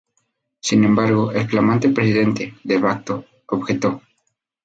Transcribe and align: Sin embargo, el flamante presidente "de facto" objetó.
Sin 0.61 0.83
embargo, 0.83 1.31
el 1.31 1.47
flamante 1.47 1.89
presidente 1.89 2.55
"de 2.63 2.79
facto" 2.79 3.23
objetó. 3.49 4.01